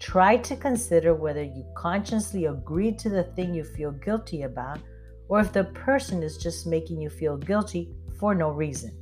try 0.00 0.36
to 0.38 0.56
consider 0.56 1.14
whether 1.14 1.42
you 1.42 1.64
consciously 1.76 2.46
agreed 2.46 2.98
to 3.00 3.08
the 3.08 3.24
thing 3.24 3.54
you 3.54 3.62
feel 3.62 3.92
guilty 3.92 4.42
about 4.42 4.80
or 5.28 5.40
if 5.40 5.52
the 5.52 5.64
person 5.64 6.22
is 6.22 6.38
just 6.38 6.66
making 6.66 7.00
you 7.00 7.10
feel 7.10 7.36
guilty 7.36 7.94
for 8.18 8.34
no 8.34 8.50
reason. 8.50 8.92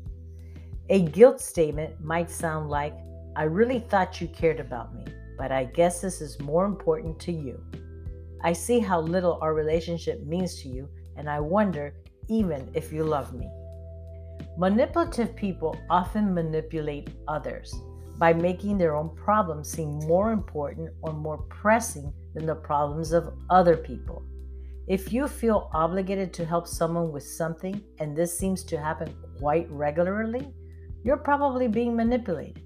A 0.89 1.03
guilt 1.03 1.41
statement 1.41 2.01
might 2.03 2.31
sound 2.31 2.69
like, 2.69 2.95
I 3.35 3.45
really 3.45 3.81
thought 3.81 4.21
you 4.21 4.29
cared 4.29 4.61
about 4.61 4.95
me, 4.95 5.05
but 5.39 5.53
I 5.53 5.65
guess 5.65 6.01
this 6.01 6.21
is 6.21 6.41
more 6.41 6.65
important 6.65 7.19
to 7.21 7.33
you. 7.33 7.63
I 8.43 8.53
see 8.53 8.79
how 8.79 9.01
little 9.01 9.39
our 9.41 9.55
relationship 9.55 10.25
means 10.25 10.63
to 10.63 10.69
you, 10.69 10.89
and 11.17 11.29
I 11.29 11.41
wonder 11.41 11.95
even 12.29 12.71
if 12.75 12.93
you 12.93 13.05
love 13.05 13.33
me. 13.35 13.49
Manipulative 14.59 15.35
people 15.37 15.77
often 15.91 16.33
manipulate 16.33 17.11
others 17.29 17.75
by 18.19 18.33
making 18.33 18.79
their 18.79 18.97
own 18.97 19.15
problems 19.15 19.71
seem 19.71 19.99
more 20.07 20.33
important 20.33 20.91
or 21.03 21.13
more 21.13 21.39
pressing 21.49 22.13
than 22.35 22.47
the 22.47 22.55
problems 22.55 23.13
of 23.13 23.35
other 23.51 23.77
people. 23.77 24.23
If 24.87 25.13
you 25.13 25.27
feel 25.27 25.69
obligated 25.75 26.33
to 26.35 26.45
help 26.45 26.69
someone 26.69 27.11
with 27.11 27.25
something 27.25 27.83
and 27.99 28.17
this 28.17 28.39
seems 28.39 28.63
to 28.65 28.79
happen 28.79 29.13
quite 29.37 29.69
regularly, 29.69 30.47
you're 31.03 31.17
probably 31.17 31.67
being 31.67 31.97
manipulated. 31.97 32.63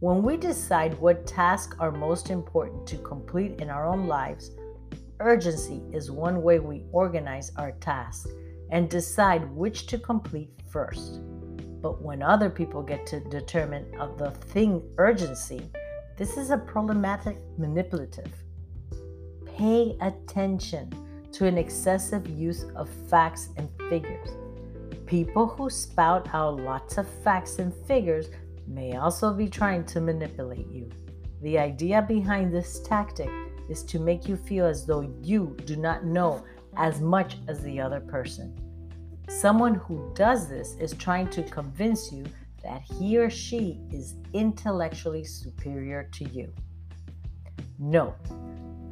When 0.00 0.24
we 0.24 0.36
decide 0.36 0.98
what 0.98 1.28
tasks 1.28 1.76
are 1.78 1.92
most 1.92 2.30
important 2.30 2.88
to 2.88 2.98
complete 2.98 3.60
in 3.60 3.70
our 3.70 3.86
own 3.86 4.08
lives, 4.08 4.50
urgency 5.20 5.84
is 5.92 6.10
one 6.10 6.42
way 6.42 6.58
we 6.58 6.86
organize 6.90 7.52
our 7.54 7.70
tasks 7.70 8.26
and 8.72 8.90
decide 8.90 9.48
which 9.54 9.86
to 9.86 9.98
complete 9.98 10.50
first. 10.68 11.20
But 11.80 12.02
when 12.02 12.20
other 12.20 12.50
people 12.50 12.82
get 12.82 13.06
to 13.06 13.20
determine 13.20 13.86
of 14.00 14.18
the 14.18 14.32
thing 14.32 14.82
urgency, 14.98 15.70
this 16.16 16.36
is 16.36 16.50
a 16.50 16.58
problematic 16.58 17.38
manipulative. 17.56 18.32
Pay 19.46 19.96
attention 20.00 20.92
to 21.32 21.46
an 21.46 21.58
excessive 21.58 22.28
use 22.28 22.64
of 22.76 22.88
facts 23.08 23.50
and 23.56 23.68
figures. 23.88 24.30
People 25.06 25.46
who 25.46 25.70
spout 25.70 26.28
out 26.34 26.60
lots 26.60 26.98
of 26.98 27.08
facts 27.22 27.58
and 27.58 27.74
figures 27.86 28.28
may 28.66 28.96
also 28.96 29.32
be 29.32 29.48
trying 29.48 29.84
to 29.86 30.00
manipulate 30.00 30.68
you. 30.70 30.88
The 31.42 31.58
idea 31.58 32.02
behind 32.02 32.52
this 32.52 32.80
tactic 32.80 33.30
is 33.68 33.82
to 33.84 33.98
make 33.98 34.28
you 34.28 34.36
feel 34.36 34.66
as 34.66 34.86
though 34.86 35.12
you 35.22 35.56
do 35.64 35.76
not 35.76 36.04
know 36.04 36.44
as 36.76 37.00
much 37.00 37.36
as 37.48 37.60
the 37.62 37.80
other 37.80 38.00
person. 38.00 38.54
Someone 39.28 39.74
who 39.74 40.10
does 40.14 40.48
this 40.48 40.74
is 40.76 40.94
trying 40.94 41.28
to 41.30 41.42
convince 41.42 42.10
you 42.12 42.24
that 42.62 42.82
he 42.82 43.18
or 43.18 43.30
she 43.30 43.80
is 43.90 44.16
intellectually 44.32 45.24
superior 45.24 46.08
to 46.12 46.24
you. 46.30 46.52
No. 47.78 48.14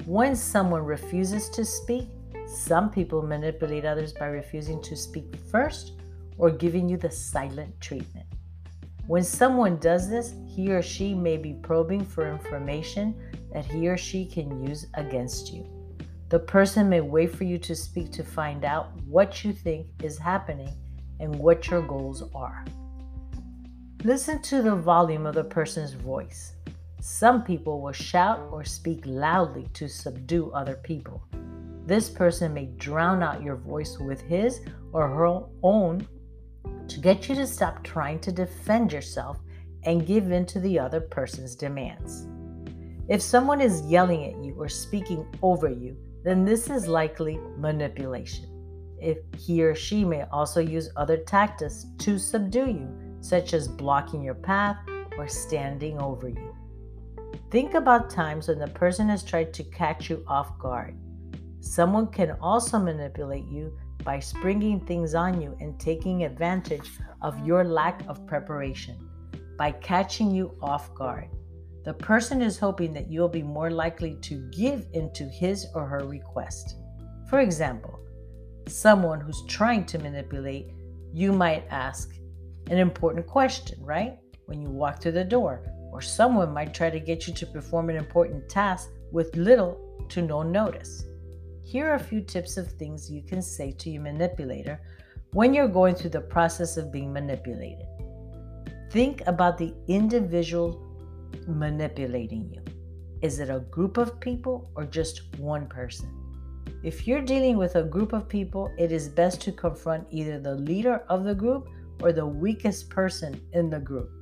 When 0.04 0.36
someone 0.36 0.84
refuses 0.84 1.48
to 1.50 1.64
speak, 1.64 2.08
some 2.46 2.90
people 2.90 3.22
manipulate 3.22 3.84
others 3.84 4.12
by 4.12 4.26
refusing 4.26 4.80
to 4.82 4.96
speak 4.96 5.34
first 5.50 5.92
or 6.38 6.50
giving 6.50 6.88
you 6.88 6.96
the 6.96 7.10
silent 7.10 7.80
treatment. 7.80 8.26
When 9.06 9.22
someone 9.22 9.78
does 9.78 10.08
this, 10.08 10.34
he 10.46 10.72
or 10.72 10.82
she 10.82 11.14
may 11.14 11.36
be 11.36 11.54
probing 11.54 12.04
for 12.04 12.28
information 12.28 13.14
that 13.52 13.64
he 13.64 13.88
or 13.88 13.96
she 13.96 14.26
can 14.26 14.66
use 14.66 14.86
against 14.94 15.52
you. 15.52 15.66
The 16.28 16.40
person 16.40 16.88
may 16.88 17.00
wait 17.00 17.34
for 17.34 17.44
you 17.44 17.56
to 17.58 17.74
speak 17.74 18.10
to 18.12 18.24
find 18.24 18.64
out 18.64 18.90
what 19.06 19.44
you 19.44 19.52
think 19.52 19.86
is 20.02 20.18
happening 20.18 20.70
and 21.20 21.34
what 21.36 21.68
your 21.68 21.82
goals 21.82 22.24
are. 22.34 22.64
Listen 24.02 24.42
to 24.42 24.60
the 24.60 24.74
volume 24.74 25.24
of 25.24 25.34
the 25.34 25.44
person's 25.44 25.92
voice. 25.92 26.54
Some 27.00 27.44
people 27.44 27.80
will 27.80 27.92
shout 27.92 28.40
or 28.50 28.64
speak 28.64 29.02
loudly 29.04 29.68
to 29.74 29.88
subdue 29.88 30.50
other 30.50 30.74
people. 30.74 31.22
This 31.86 32.10
person 32.10 32.52
may 32.52 32.66
drown 32.66 33.22
out 33.22 33.42
your 33.42 33.56
voice 33.56 33.96
with 33.98 34.20
his 34.20 34.60
or 34.92 35.08
her 35.08 35.42
own 35.62 36.06
to 36.88 37.00
get 37.00 37.28
you 37.28 37.36
to 37.36 37.46
stop 37.46 37.84
trying 37.84 38.18
to 38.20 38.32
defend 38.32 38.92
yourself 38.92 39.38
and 39.84 40.06
give 40.06 40.32
in 40.32 40.44
to 40.46 40.58
the 40.58 40.78
other 40.80 41.00
person's 41.00 41.54
demands. 41.54 42.26
If 43.08 43.22
someone 43.22 43.60
is 43.60 43.86
yelling 43.86 44.24
at 44.24 44.44
you 44.44 44.56
or 44.58 44.68
speaking 44.68 45.24
over 45.42 45.68
you, 45.68 45.96
then 46.24 46.44
this 46.44 46.68
is 46.68 46.88
likely 46.88 47.38
manipulation. 47.56 48.46
If 49.00 49.18
he 49.38 49.62
or 49.62 49.76
she 49.76 50.04
may 50.04 50.22
also 50.32 50.60
use 50.60 50.90
other 50.96 51.18
tactics 51.18 51.86
to 51.98 52.18
subdue 52.18 52.66
you, 52.66 53.16
such 53.20 53.54
as 53.54 53.68
blocking 53.68 54.24
your 54.24 54.34
path 54.34 54.76
or 55.16 55.28
standing 55.28 56.00
over 56.00 56.28
you. 56.28 56.56
Think 57.50 57.74
about 57.74 58.10
times 58.10 58.48
when 58.48 58.58
the 58.58 58.66
person 58.68 59.08
has 59.08 59.22
tried 59.22 59.54
to 59.54 59.62
catch 59.64 60.10
you 60.10 60.24
off 60.26 60.58
guard. 60.58 60.96
Someone 61.66 62.06
can 62.06 62.30
also 62.40 62.78
manipulate 62.78 63.46
you 63.48 63.76
by 64.04 64.20
springing 64.20 64.80
things 64.80 65.14
on 65.14 65.42
you 65.42 65.56
and 65.60 65.78
taking 65.80 66.22
advantage 66.22 66.88
of 67.22 67.44
your 67.44 67.64
lack 67.64 68.06
of 68.08 68.24
preparation 68.24 68.96
by 69.58 69.72
catching 69.72 70.30
you 70.30 70.56
off 70.62 70.94
guard. 70.94 71.28
The 71.84 71.92
person 71.92 72.40
is 72.40 72.56
hoping 72.56 72.92
that 72.94 73.10
you'll 73.10 73.28
be 73.28 73.42
more 73.42 73.70
likely 73.70 74.14
to 74.22 74.48
give 74.52 74.86
into 74.92 75.24
his 75.24 75.66
or 75.74 75.84
her 75.86 76.06
request. 76.06 76.76
For 77.28 77.40
example, 77.40 77.98
someone 78.68 79.20
who's 79.20 79.44
trying 79.46 79.84
to 79.86 79.98
manipulate, 79.98 80.70
you 81.12 81.32
might 81.32 81.66
ask 81.68 82.14
an 82.70 82.78
important 82.78 83.26
question, 83.26 83.84
right? 83.84 84.18
When 84.46 84.62
you 84.62 84.70
walk 84.70 85.02
through 85.02 85.12
the 85.12 85.24
door, 85.24 85.62
or 85.92 86.00
someone 86.00 86.54
might 86.54 86.72
try 86.72 86.90
to 86.90 87.00
get 87.00 87.26
you 87.26 87.34
to 87.34 87.46
perform 87.46 87.90
an 87.90 87.96
important 87.96 88.48
task 88.48 88.88
with 89.10 89.34
little 89.34 90.06
to 90.10 90.22
no 90.22 90.42
notice. 90.42 91.04
Here 91.66 91.90
are 91.90 91.96
a 91.96 91.98
few 91.98 92.20
tips 92.20 92.56
of 92.58 92.70
things 92.70 93.10
you 93.10 93.22
can 93.22 93.42
say 93.42 93.72
to 93.72 93.90
your 93.90 94.02
manipulator 94.02 94.80
when 95.32 95.52
you're 95.52 95.66
going 95.66 95.96
through 95.96 96.10
the 96.10 96.20
process 96.20 96.76
of 96.76 96.92
being 96.92 97.12
manipulated. 97.12 97.86
Think 98.92 99.26
about 99.26 99.58
the 99.58 99.74
individual 99.88 100.80
manipulating 101.48 102.48
you? 102.54 102.62
Is 103.20 103.40
it 103.40 103.50
a 103.50 103.64
group 103.68 103.96
of 103.96 104.20
people 104.20 104.70
or 104.76 104.84
just 104.84 105.22
one 105.38 105.66
person? 105.66 106.08
If 106.84 107.04
you're 107.04 107.20
dealing 107.20 107.56
with 107.56 107.74
a 107.74 107.82
group 107.82 108.12
of 108.12 108.28
people, 108.28 108.72
it 108.78 108.92
is 108.92 109.08
best 109.08 109.40
to 109.40 109.50
confront 109.50 110.06
either 110.12 110.38
the 110.38 110.54
leader 110.54 111.02
of 111.08 111.24
the 111.24 111.34
group 111.34 111.68
or 112.00 112.12
the 112.12 112.26
weakest 112.26 112.90
person 112.90 113.40
in 113.54 113.70
the 113.70 113.80
group. 113.80 114.12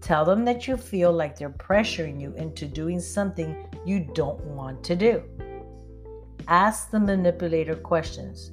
Tell 0.00 0.24
them 0.24 0.42
that 0.46 0.66
you 0.66 0.78
feel 0.78 1.12
like 1.12 1.36
they're 1.36 1.50
pressuring 1.50 2.18
you 2.18 2.32
into 2.36 2.66
doing 2.66 2.98
something 2.98 3.68
you 3.84 4.10
don't 4.14 4.42
want 4.42 4.82
to 4.84 4.96
do. 4.96 5.22
Ask 6.48 6.90
the 6.90 6.98
manipulator 6.98 7.76
questions. 7.76 8.52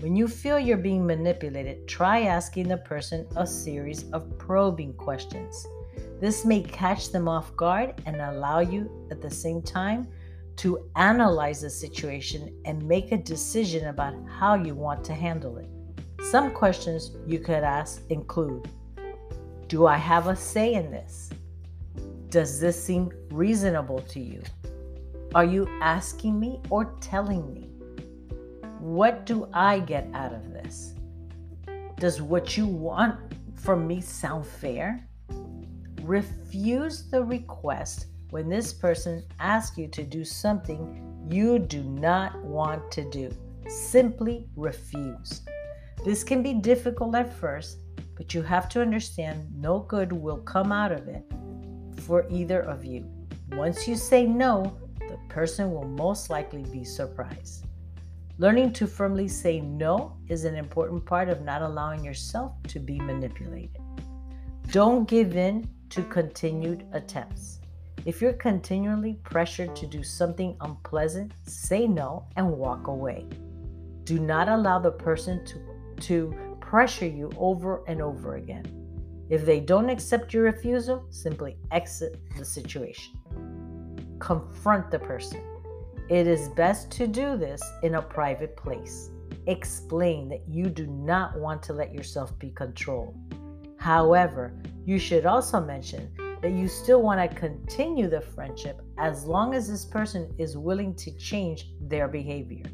When 0.00 0.14
you 0.14 0.28
feel 0.28 0.58
you're 0.58 0.76
being 0.76 1.04
manipulated, 1.04 1.88
try 1.88 2.22
asking 2.22 2.68
the 2.68 2.76
person 2.76 3.26
a 3.36 3.46
series 3.46 4.08
of 4.10 4.38
probing 4.38 4.94
questions. 4.94 5.66
This 6.20 6.44
may 6.44 6.62
catch 6.62 7.10
them 7.10 7.28
off 7.28 7.54
guard 7.56 8.00
and 8.06 8.20
allow 8.20 8.60
you 8.60 9.08
at 9.10 9.20
the 9.20 9.30
same 9.30 9.62
time 9.62 10.06
to 10.56 10.88
analyze 10.94 11.62
the 11.62 11.70
situation 11.70 12.54
and 12.64 12.86
make 12.86 13.10
a 13.10 13.16
decision 13.16 13.88
about 13.88 14.14
how 14.28 14.54
you 14.54 14.74
want 14.74 15.02
to 15.04 15.14
handle 15.14 15.58
it. 15.58 15.68
Some 16.30 16.52
questions 16.52 17.10
you 17.26 17.40
could 17.40 17.64
ask 17.64 18.02
include 18.10 18.68
Do 19.66 19.86
I 19.86 19.96
have 19.96 20.28
a 20.28 20.36
say 20.36 20.74
in 20.74 20.90
this? 20.90 21.30
Does 22.28 22.60
this 22.60 22.82
seem 22.82 23.10
reasonable 23.30 24.00
to 24.00 24.20
you? 24.20 24.42
Are 25.34 25.44
you 25.44 25.68
asking 25.80 26.38
me 26.38 26.60
or 26.70 26.94
telling 27.00 27.52
me? 27.52 27.68
What 28.78 29.26
do 29.26 29.48
I 29.52 29.80
get 29.80 30.08
out 30.14 30.32
of 30.32 30.52
this? 30.52 30.94
Does 31.96 32.22
what 32.22 32.56
you 32.56 32.66
want 32.66 33.18
from 33.54 33.86
me 33.86 34.00
sound 34.00 34.46
fair? 34.46 35.08
refuse 36.04 37.08
the 37.10 37.22
request 37.22 38.06
when 38.30 38.48
this 38.48 38.72
person 38.72 39.22
asks 39.40 39.78
you 39.78 39.88
to 39.88 40.04
do 40.04 40.24
something 40.24 41.26
you 41.30 41.58
do 41.58 41.82
not 41.82 42.38
want 42.44 42.90
to 42.92 43.08
do. 43.10 43.30
Simply 43.68 44.46
refuse. 44.56 45.42
This 46.04 46.22
can 46.22 46.42
be 46.42 46.52
difficult 46.52 47.14
at 47.14 47.32
first, 47.32 47.78
but 48.16 48.34
you 48.34 48.42
have 48.42 48.68
to 48.70 48.82
understand 48.82 49.48
no 49.56 49.80
good 49.80 50.12
will 50.12 50.38
come 50.38 50.70
out 50.70 50.92
of 50.92 51.08
it 51.08 51.24
for 52.02 52.26
either 52.28 52.60
of 52.60 52.84
you. 52.84 53.10
Once 53.52 53.88
you 53.88 53.96
say 53.96 54.26
no, 54.26 54.76
person 55.34 55.74
will 55.74 55.88
most 55.88 56.30
likely 56.30 56.62
be 56.62 56.84
surprised. 56.84 57.66
Learning 58.38 58.72
to 58.72 58.86
firmly 58.86 59.26
say 59.26 59.60
no 59.60 60.16
is 60.28 60.44
an 60.44 60.54
important 60.54 61.04
part 61.04 61.28
of 61.28 61.42
not 61.42 61.60
allowing 61.60 62.04
yourself 62.04 62.52
to 62.68 62.78
be 62.78 63.00
manipulated. 63.00 63.80
Don't 64.70 65.08
give 65.08 65.36
in 65.36 65.68
to 65.90 66.04
continued 66.04 66.86
attempts. 66.92 67.58
If 68.04 68.22
you're 68.22 68.34
continually 68.34 69.18
pressured 69.24 69.74
to 69.74 69.88
do 69.88 70.04
something 70.04 70.56
unpleasant, 70.60 71.32
say 71.42 71.88
no 71.88 72.26
and 72.36 72.48
walk 72.48 72.86
away. 72.86 73.26
Do 74.04 74.20
not 74.20 74.48
allow 74.48 74.78
the 74.78 74.92
person 74.92 75.44
to, 75.46 75.58
to 76.02 76.56
pressure 76.60 77.06
you 77.06 77.32
over 77.36 77.82
and 77.88 78.00
over 78.00 78.36
again. 78.36 78.66
If 79.30 79.44
they 79.44 79.58
don't 79.58 79.90
accept 79.90 80.32
your 80.32 80.44
refusal, 80.44 81.06
simply 81.10 81.56
exit 81.72 82.20
the 82.38 82.44
situation. 82.44 83.14
Confront 84.24 84.90
the 84.90 84.98
person. 84.98 85.42
It 86.08 86.26
is 86.26 86.48
best 86.48 86.90
to 86.92 87.06
do 87.06 87.36
this 87.36 87.62
in 87.82 87.96
a 87.96 88.00
private 88.00 88.56
place. 88.56 89.10
Explain 89.46 90.30
that 90.30 90.48
you 90.48 90.70
do 90.70 90.86
not 90.86 91.38
want 91.38 91.62
to 91.64 91.74
let 91.74 91.92
yourself 91.92 92.38
be 92.38 92.48
controlled. 92.48 93.14
However, 93.78 94.54
you 94.86 94.98
should 94.98 95.26
also 95.26 95.60
mention 95.60 96.10
that 96.40 96.52
you 96.52 96.68
still 96.68 97.02
want 97.02 97.20
to 97.20 97.36
continue 97.36 98.08
the 98.08 98.22
friendship 98.22 98.80
as 98.96 99.26
long 99.26 99.54
as 99.54 99.68
this 99.68 99.84
person 99.84 100.34
is 100.38 100.56
willing 100.56 100.94
to 100.94 101.14
change 101.18 101.74
their 101.82 102.08
behavior. 102.08 102.64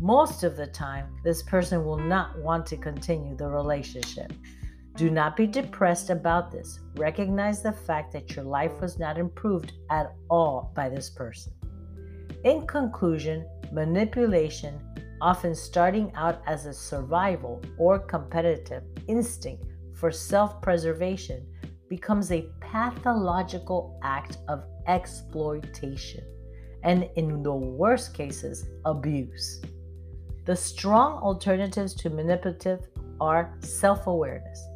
Most 0.00 0.42
of 0.42 0.56
the 0.56 0.68
time, 0.68 1.08
this 1.22 1.42
person 1.42 1.84
will 1.84 1.98
not 1.98 2.38
want 2.38 2.64
to 2.68 2.78
continue 2.78 3.36
the 3.36 3.46
relationship. 3.46 4.32
Do 4.96 5.10
not 5.10 5.36
be 5.36 5.46
depressed 5.46 6.08
about 6.08 6.50
this. 6.50 6.80
Recognize 6.94 7.60
the 7.60 7.72
fact 7.72 8.14
that 8.14 8.34
your 8.34 8.46
life 8.46 8.80
was 8.80 8.98
not 8.98 9.18
improved 9.18 9.74
at 9.90 10.14
all 10.30 10.72
by 10.74 10.88
this 10.88 11.10
person. 11.10 11.52
In 12.44 12.66
conclusion, 12.66 13.46
manipulation, 13.72 14.80
often 15.20 15.54
starting 15.54 16.10
out 16.14 16.40
as 16.46 16.64
a 16.64 16.72
survival 16.72 17.62
or 17.76 17.98
competitive 17.98 18.84
instinct 19.06 19.64
for 19.92 20.10
self 20.10 20.62
preservation, 20.62 21.46
becomes 21.90 22.32
a 22.32 22.48
pathological 22.60 24.00
act 24.02 24.38
of 24.48 24.64
exploitation 24.86 26.24
and, 26.84 27.06
in 27.16 27.42
the 27.42 27.54
worst 27.54 28.14
cases, 28.14 28.66
abuse. 28.86 29.60
The 30.46 30.56
strong 30.56 31.22
alternatives 31.22 31.92
to 31.96 32.08
manipulative 32.08 32.86
are 33.20 33.52
self 33.60 34.06
awareness 34.06 34.66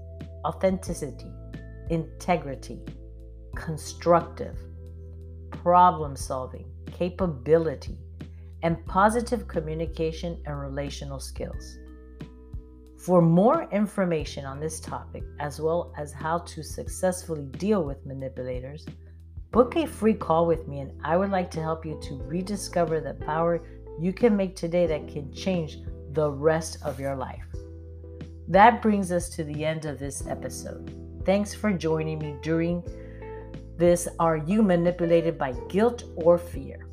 authenticity, 0.45 1.31
integrity, 1.91 2.81
constructive, 3.55 4.57
problem 5.51 6.17
solving, 6.17 6.67
capability, 6.87 7.99
and 8.63 8.85
positive 8.87 9.49
communication 9.49 10.41
and 10.47 10.61
relational 10.61 11.19
skills. 11.19 11.79
For 12.99 13.23
more 13.23 13.67
information 13.73 14.45
on 14.45 14.61
this 14.61 14.79
topic, 14.79 15.23
as 15.39 15.61
well 15.61 15.93
as 15.97 16.13
how 16.13 16.39
to 16.39 16.63
successfully 16.63 17.47
deal 17.47 17.83
with 17.83 18.05
manipulators, 18.05 18.85
book 19.51 19.77
a 19.77 19.87
free 19.87 20.15
call 20.15 20.47
with 20.47 20.69
me, 20.69 20.81
and 20.81 20.93
I 21.03 21.17
would 21.17 21.31
like 21.31 21.51
to 21.53 21.63
help 21.63 21.87
you 21.87 21.99
to 22.03 22.23
rediscover 22.23 23.01
the 23.01 23.15
power 23.15 23.63
you 23.99 24.13
can 24.13 24.37
make 24.37 24.55
today 24.55 24.87
that 24.87 25.09
can 25.09 25.33
change 25.33 25.79
the 26.13 26.31
rest 26.31 26.79
of 26.85 27.01
your 27.01 27.17
life. 27.17 27.45
That 28.51 28.83
brings 28.83 29.13
us 29.13 29.29
to 29.29 29.45
the 29.45 29.65
end 29.65 29.85
of 29.85 30.01
this 30.01 30.27
episode. 30.27 30.93
Thanks 31.25 31.55
for 31.55 31.73
joining 31.73 32.19
me 32.19 32.35
during 32.43 32.83
this 33.77 34.09
Are 34.19 34.39
You 34.39 34.65
Manipulated 34.65 35.39
by 35.39 35.53
Guilt 35.69 36.03
or 36.17 36.37
Fear? 36.37 36.89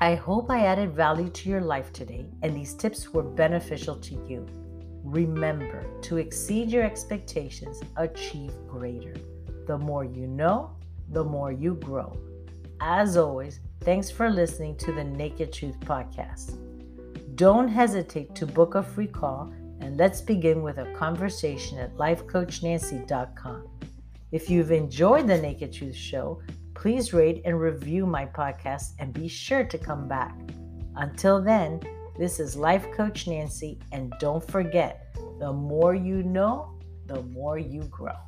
I 0.00 0.14
hope 0.14 0.52
I 0.52 0.66
added 0.66 0.94
value 0.94 1.30
to 1.30 1.48
your 1.48 1.62
life 1.62 1.92
today 1.92 2.26
and 2.42 2.54
these 2.54 2.74
tips 2.74 3.12
were 3.12 3.24
beneficial 3.24 3.96
to 3.96 4.14
you. 4.28 4.46
Remember 5.02 5.84
to 6.02 6.18
exceed 6.18 6.70
your 6.70 6.84
expectations, 6.84 7.80
achieve 7.96 8.52
greater. 8.68 9.14
The 9.66 9.78
more 9.78 10.04
you 10.04 10.28
know, 10.28 10.76
the 11.08 11.24
more 11.24 11.50
you 11.50 11.74
grow. 11.74 12.16
As 12.80 13.16
always, 13.16 13.58
thanks 13.80 14.12
for 14.12 14.30
listening 14.30 14.76
to 14.76 14.92
the 14.92 15.02
Naked 15.02 15.52
Truth 15.52 15.80
Podcast. 15.80 16.56
Don't 17.34 17.66
hesitate 17.66 18.36
to 18.36 18.46
book 18.46 18.76
a 18.76 18.82
free 18.84 19.08
call 19.08 19.52
and 19.80 19.96
let's 19.96 20.20
begin 20.20 20.62
with 20.62 20.78
a 20.78 20.92
conversation 20.92 21.78
at 21.78 21.96
lifecoachnancy.com. 21.96 23.68
If 24.30 24.50
you've 24.50 24.72
enjoyed 24.72 25.26
the 25.26 25.38
Naked 25.38 25.72
Truth 25.72 25.96
Show, 25.96 26.42
please 26.74 27.12
rate 27.12 27.42
and 27.44 27.60
review 27.60 28.06
my 28.06 28.26
podcast 28.26 28.92
and 28.98 29.12
be 29.12 29.28
sure 29.28 29.64
to 29.64 29.78
come 29.78 30.06
back. 30.06 30.36
Until 30.96 31.40
then, 31.40 31.80
this 32.18 32.40
is 32.40 32.56
Life 32.56 32.90
Coach 32.92 33.26
Nancy, 33.26 33.78
and 33.92 34.12
don't 34.18 34.44
forget 34.50 35.14
the 35.38 35.52
more 35.52 35.94
you 35.94 36.22
know, 36.22 36.78
the 37.06 37.22
more 37.22 37.58
you 37.58 37.82
grow. 37.84 38.27